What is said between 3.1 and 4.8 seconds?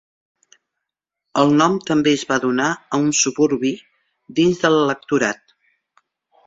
suburbi dins de